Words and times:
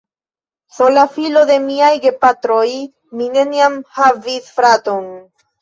Sola 0.77 1.03
filo 1.17 1.43
de 1.49 1.57
miaj 1.67 1.91
gepatroj, 2.07 2.65
mi 3.21 3.31
neniam 3.37 3.79
havis 3.99 4.53
fraton. 4.59 5.11